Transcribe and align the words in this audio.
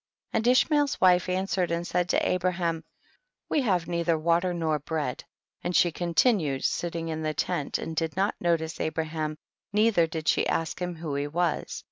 27. 0.31 0.35
And 0.35 0.55
IshmacFs 0.89 0.99
wife 0.99 1.29
answered 1.29 1.69
and 1.69 1.85
said 1.85 2.09
to 2.09 2.27
Abraham, 2.27 2.83
we 3.49 3.61
have 3.61 3.87
neither 3.87 4.17
water 4.17 4.51
nor 4.51 4.79
bread, 4.79 5.23
and 5.63 5.75
siie 5.75 5.93
continued 5.93 6.63
sitting 6.65 7.09
in 7.09 7.21
the 7.21 7.35
tent 7.35 7.77
and 7.77 7.95
did 7.95 8.15
not 8.17 8.33
notice 8.39 8.79
Abraham, 8.81 9.37
neither 9.71 10.07
did 10.07 10.27
she 10.27 10.47
ask 10.47 10.81
him 10.81 10.95
who 10.95 11.13
he 11.13 11.27
was. 11.27 11.79